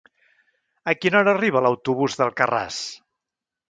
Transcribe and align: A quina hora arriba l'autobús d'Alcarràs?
A 0.93 0.95
quina 1.03 1.21
hora 1.21 1.35
arriba 1.39 1.63
l'autobús 1.69 2.19
d'Alcarràs? 2.23 2.85